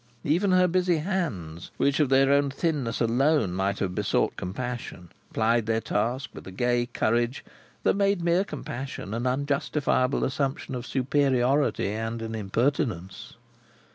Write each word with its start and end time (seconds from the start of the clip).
Even 0.23 0.49
her 0.51 0.67
busy 0.67 0.97
hands, 0.97 1.69
which 1.77 1.99
of 1.99 2.09
their 2.09 2.33
own 2.33 2.49
thinness 2.49 3.01
alone 3.01 3.53
might 3.53 3.77
have 3.77 3.93
besought 3.93 4.35
compassion, 4.35 5.11
plied 5.31 5.67
their 5.67 5.79
task 5.79 6.31
with 6.33 6.47
a 6.47 6.51
gay 6.51 6.87
courage 6.87 7.45
that 7.83 7.95
made 7.95 8.23
mere 8.23 8.43
compassion 8.43 9.13
an 9.13 9.27
unjustifiable 9.27 10.23
assumption 10.23 10.73
of 10.73 10.87
superiority, 10.87 11.89
and 11.91 12.23
an 12.23 12.33
impertinence. 12.33 13.35